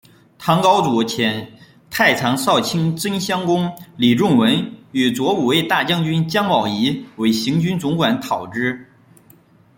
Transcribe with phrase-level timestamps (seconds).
[0.39, 1.47] 唐高祖遣
[1.91, 8.89] 太常少卿真乡公李仲文与左武卫大将军姜宝谊为行军总管讨之。